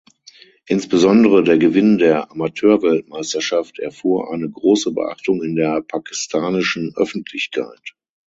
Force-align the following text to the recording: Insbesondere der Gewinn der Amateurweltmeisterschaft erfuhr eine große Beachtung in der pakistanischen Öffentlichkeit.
Insbesondere 0.65 1.43
der 1.43 1.59
Gewinn 1.59 1.99
der 1.99 2.31
Amateurweltmeisterschaft 2.31 3.77
erfuhr 3.77 4.33
eine 4.33 4.49
große 4.49 4.89
Beachtung 4.93 5.43
in 5.43 5.55
der 5.55 5.83
pakistanischen 5.83 6.91
Öffentlichkeit. 6.95 7.93